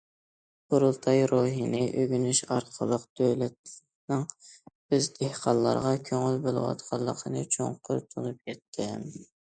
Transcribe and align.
قۇرۇلتاي 0.73 1.19
روھىنى 1.31 1.81
ئۆگىنىش 2.03 2.41
ئارقىلىق 2.55 3.05
دۆلەتنىڭ 3.21 4.25
بىز 4.41 5.13
دېھقانلارغا 5.21 5.95
كۆڭۈل 6.11 6.43
بۆلۈۋاتقانلىقىنى 6.49 7.49
چوڭقۇر 7.59 8.07
تونۇپ 8.15 8.55
يەتتىم. 8.55 9.11